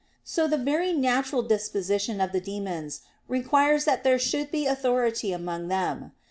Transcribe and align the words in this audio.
So 0.23 0.47
the 0.47 0.57
very 0.57 0.93
natural 0.93 1.43
disposition 1.43 2.19
of 2.21 2.31
the 2.31 2.39
demons 2.41 3.01
requires 3.27 3.85
that 3.85 4.03
there 4.03 4.17
should 4.17 4.49
be 4.49 4.65
authority 4.65 5.31
among 5.31 5.67
them. 5.67 6.13